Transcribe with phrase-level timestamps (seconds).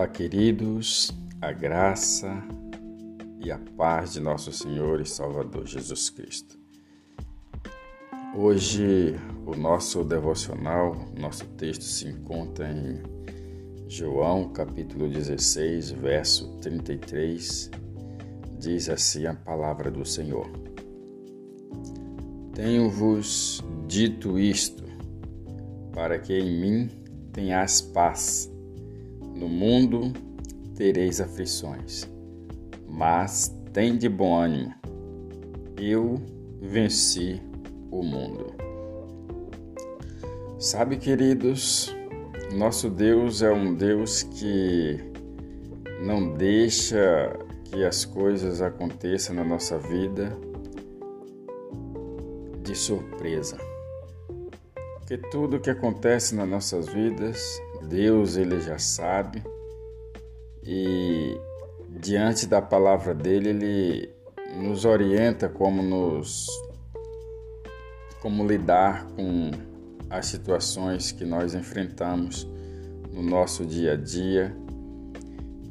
[0.00, 2.42] Olá, queridos, a graça
[3.38, 6.58] e a paz de nosso Senhor e Salvador Jesus Cristo.
[8.34, 13.02] Hoje, o nosso devocional, nosso texto se encontra em
[13.90, 17.70] João, capítulo 16, verso 33.
[18.58, 20.48] Diz assim a palavra do Senhor:
[22.54, 24.82] Tenho-vos dito isto,
[25.92, 26.88] para que em mim
[27.34, 28.49] tenhas paz.
[29.40, 30.12] No mundo
[30.76, 32.06] tereis aflições,
[32.86, 34.74] mas tem de bom ânimo.
[35.78, 36.20] Eu
[36.60, 37.40] venci
[37.90, 38.52] o mundo.
[40.58, 41.90] Sabe, queridos,
[42.52, 44.98] nosso Deus é um Deus que
[46.04, 50.36] não deixa que as coisas aconteçam na nossa vida
[52.62, 53.56] de surpresa.
[54.96, 57.58] Porque tudo que acontece nas nossas vidas
[57.88, 59.42] Deus ele já sabe
[60.62, 61.36] e
[61.88, 64.14] diante da palavra dele ele
[64.56, 66.46] nos orienta como nos
[68.20, 69.50] como lidar com
[70.10, 72.46] as situações que nós enfrentamos
[73.12, 74.54] no nosso dia a dia.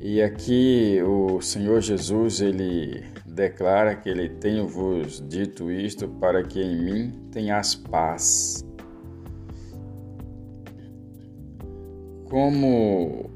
[0.00, 6.60] E aqui o Senhor Jesus ele declara que ele tenho vos dito isto para que
[6.60, 8.65] em mim tenhas paz.
[12.28, 13.30] Como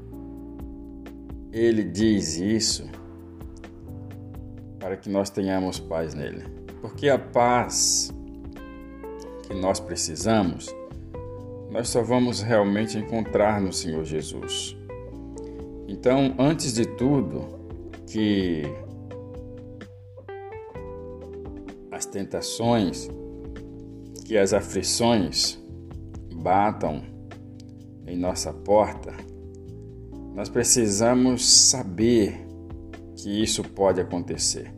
[1.51, 2.89] ele diz isso
[4.79, 6.43] para que nós tenhamos paz nele?
[6.81, 8.13] Porque a paz
[9.47, 10.67] que nós precisamos,
[11.69, 14.75] nós só vamos realmente encontrar no Senhor Jesus.
[15.87, 17.47] Então, antes de tudo,
[18.07, 18.63] que
[21.91, 23.09] as tentações,
[24.25, 25.57] que as aflições
[26.33, 27.10] batam
[28.11, 29.13] em nossa porta,
[30.35, 32.45] nós precisamos saber
[33.15, 34.73] que isso pode acontecer.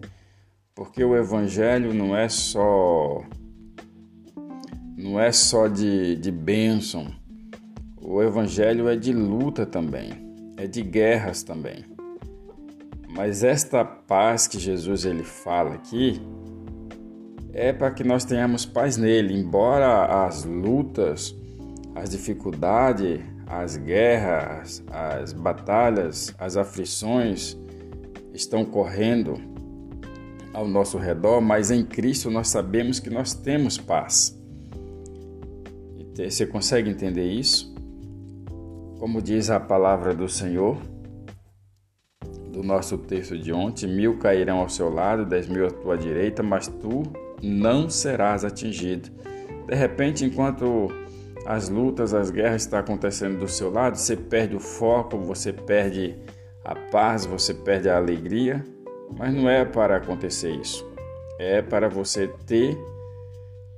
[0.75, 3.23] Porque o evangelho não é só
[4.95, 7.07] não é só de, de bênção.
[7.99, 10.11] O evangelho é de luta também,
[10.55, 11.83] é de guerras também.
[13.09, 16.21] Mas esta paz que Jesus ele fala aqui
[17.51, 21.35] é para que nós tenhamos paz nele, embora as lutas
[21.95, 27.57] as dificuldades, as guerras, as batalhas, as aflições
[28.33, 29.35] estão correndo
[30.53, 34.39] ao nosso redor, mas em Cristo nós sabemos que nós temos paz.
[36.15, 37.73] Você consegue entender isso?
[38.99, 40.77] Como diz a palavra do Senhor,
[42.51, 46.43] do nosso texto de ontem: mil cairão ao seu lado, dez mil à tua direita,
[46.43, 47.01] mas tu
[47.41, 49.09] não serás atingido.
[49.67, 50.87] De repente, enquanto
[51.45, 56.17] as lutas, as guerras estão acontecendo do seu lado, você perde o foco, você perde
[56.63, 58.63] a paz, você perde a alegria,
[59.17, 60.89] mas não é para acontecer isso.
[61.37, 62.77] É para você ter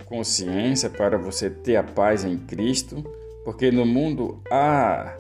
[0.06, 3.04] consciência, para você ter a paz em Cristo,
[3.44, 5.18] porque no mundo há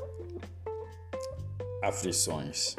[1.81, 2.75] aflições.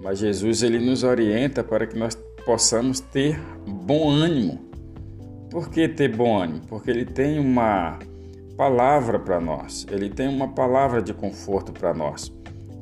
[0.00, 2.14] Mas Jesus ele nos orienta para que nós
[2.46, 4.68] possamos ter bom ânimo.
[5.50, 6.60] Por que ter bom ânimo?
[6.68, 7.98] Porque ele tem uma
[8.58, 12.28] palavra para nós, ele tem uma palavra de conforto para nós,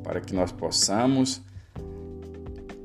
[0.03, 1.39] para que nós possamos,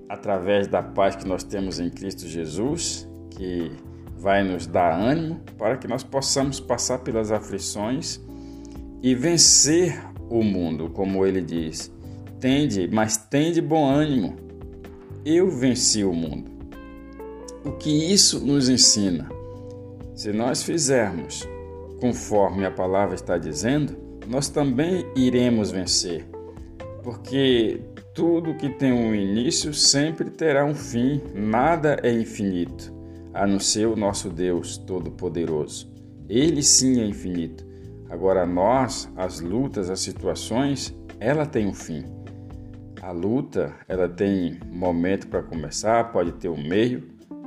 [0.06, 3.72] através da paz que nós temos em Cristo Jesus, que
[4.18, 8.20] vai nos dar ânimo, para que nós possamos passar pelas aflições
[9.02, 9.98] e vencer
[10.28, 11.90] o mundo, como ele diz.
[12.38, 14.36] Tende, mas tende bom ânimo.
[15.24, 16.50] Eu venci o mundo.
[17.64, 19.30] O que isso nos ensina?
[20.14, 21.48] Se nós fizermos
[22.02, 23.96] conforme a palavra está dizendo,
[24.26, 26.26] nós também iremos vencer.
[27.00, 27.80] Porque
[28.12, 32.92] tudo que tem um início sempre terá um fim, nada é infinito,
[33.32, 35.92] a não ser o nosso Deus Todo-Poderoso.
[36.28, 37.64] Ele sim é infinito.
[38.10, 42.04] Agora nós, as lutas, as situações, ela tem um fim.
[43.00, 47.04] A luta, ela tem momento para começar, pode ter um meio,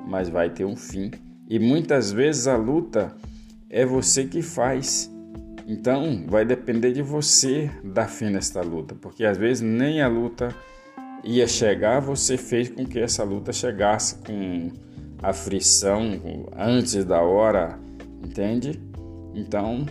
[0.08, 1.12] mas vai ter um fim.
[1.50, 3.14] E muitas vezes a luta
[3.76, 5.12] é você que faz.
[5.68, 10.56] Então, vai depender de você dar fim nesta luta, porque às vezes nem a luta
[11.26, 14.72] ia chegar, você fez com que essa luta chegasse com
[15.22, 16.22] aflição
[16.56, 17.78] antes da hora,
[18.24, 18.80] entende?
[19.34, 19.86] Então,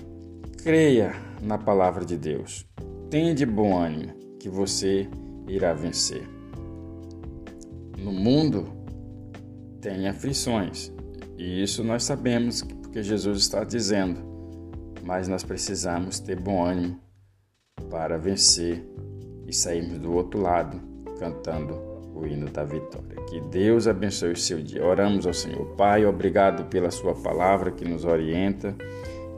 [0.62, 2.66] creia na palavra de Deus.
[3.10, 5.06] Tenha de bom ânimo que você
[5.46, 6.26] irá vencer.
[7.98, 8.66] No mundo
[9.82, 10.90] tem aflições,
[11.36, 14.20] e isso nós sabemos que Jesus está dizendo,
[15.02, 16.96] mas nós precisamos ter bom ânimo
[17.90, 18.88] para vencer
[19.48, 20.80] e sairmos do outro lado
[21.18, 21.74] cantando
[22.14, 23.20] o hino da vitória.
[23.28, 24.86] Que Deus abençoe o seu dia.
[24.86, 25.74] Oramos ao Senhor.
[25.74, 28.76] Pai, obrigado pela Sua palavra que nos orienta,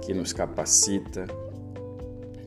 [0.02, 1.24] que nos capacita,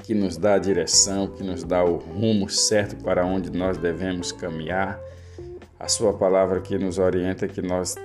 [0.03, 4.31] que nos dá a direção, que nos dá o rumo certo para onde nós devemos
[4.31, 4.99] caminhar.
[5.79, 7.95] A Sua palavra que nos orienta que nós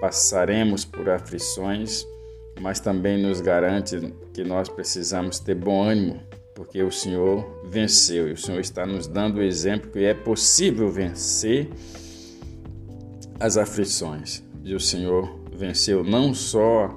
[0.00, 2.04] passaremos por aflições,
[2.60, 6.20] mas também nos garante que nós precisamos ter bom ânimo
[6.54, 10.90] porque o Senhor venceu e o Senhor está nos dando o exemplo que é possível
[10.90, 11.68] vencer
[13.40, 14.42] as aflições.
[14.62, 16.96] E o Senhor venceu não só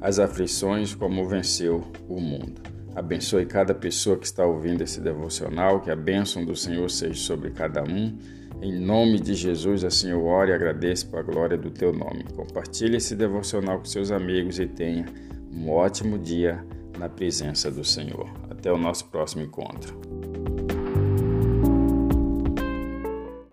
[0.00, 2.62] as aflições, como venceu o mundo.
[2.94, 7.50] Abençoe cada pessoa que está ouvindo esse devocional, que a bênção do Senhor seja sobre
[7.50, 8.16] cada um.
[8.62, 12.22] Em nome de Jesus, assim eu oro e agradeço para a glória do teu nome.
[12.36, 15.04] Compartilhe esse devocional com seus amigos e tenha
[15.52, 16.64] um ótimo dia
[16.96, 18.30] na presença do Senhor.
[18.48, 20.00] Até o nosso próximo encontro.